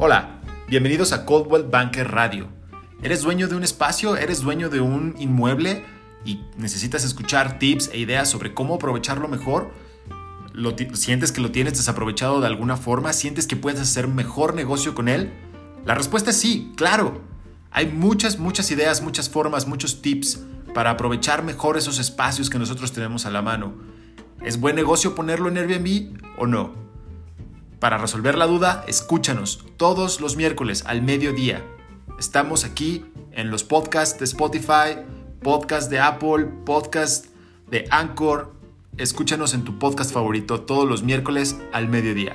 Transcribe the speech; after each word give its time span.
Hola, 0.00 0.38
bienvenidos 0.68 1.12
a 1.12 1.26
Coldwell 1.26 1.64
Banker 1.64 2.08
Radio. 2.08 2.46
¿Eres 3.02 3.22
dueño 3.22 3.48
de 3.48 3.56
un 3.56 3.64
espacio? 3.64 4.16
¿Eres 4.16 4.42
dueño 4.42 4.68
de 4.68 4.80
un 4.80 5.16
inmueble? 5.18 5.84
¿Y 6.24 6.38
necesitas 6.56 7.02
escuchar 7.02 7.58
tips 7.58 7.90
e 7.92 7.98
ideas 7.98 8.30
sobre 8.30 8.54
cómo 8.54 8.76
aprovecharlo 8.76 9.26
mejor? 9.26 9.72
¿Lo 10.52 10.76
¿Sientes 10.92 11.32
que 11.32 11.40
lo 11.40 11.50
tienes 11.50 11.72
desaprovechado 11.72 12.40
de 12.40 12.46
alguna 12.46 12.76
forma? 12.76 13.12
¿Sientes 13.12 13.48
que 13.48 13.56
puedes 13.56 13.80
hacer 13.80 14.06
mejor 14.06 14.54
negocio 14.54 14.94
con 14.94 15.08
él? 15.08 15.32
La 15.84 15.96
respuesta 15.96 16.30
es 16.30 16.36
sí, 16.36 16.72
claro. 16.76 17.20
Hay 17.72 17.86
muchas, 17.86 18.38
muchas 18.38 18.70
ideas, 18.70 19.02
muchas 19.02 19.28
formas, 19.28 19.66
muchos 19.66 20.00
tips 20.00 20.44
para 20.74 20.90
aprovechar 20.90 21.42
mejor 21.42 21.76
esos 21.76 21.98
espacios 21.98 22.50
que 22.50 22.60
nosotros 22.60 22.92
tenemos 22.92 23.26
a 23.26 23.32
la 23.32 23.42
mano. 23.42 23.74
¿Es 24.42 24.60
buen 24.60 24.76
negocio 24.76 25.16
ponerlo 25.16 25.48
en 25.48 25.58
Airbnb 25.58 26.22
o 26.38 26.46
no? 26.46 26.87
Para 27.80 27.98
resolver 27.98 28.36
la 28.36 28.46
duda, 28.46 28.84
escúchanos 28.88 29.64
todos 29.76 30.20
los 30.20 30.36
miércoles 30.36 30.84
al 30.86 31.00
mediodía. 31.02 31.64
Estamos 32.18 32.64
aquí 32.64 33.04
en 33.30 33.50
los 33.50 33.62
podcasts 33.62 34.18
de 34.18 34.24
Spotify, 34.24 34.98
podcast 35.42 35.88
de 35.88 36.00
Apple, 36.00 36.46
podcast 36.66 37.26
de 37.70 37.86
Anchor. 37.90 38.52
Escúchanos 38.96 39.54
en 39.54 39.62
tu 39.62 39.78
podcast 39.78 40.12
favorito 40.12 40.62
todos 40.62 40.88
los 40.88 41.04
miércoles 41.04 41.56
al 41.72 41.88
mediodía. 41.88 42.34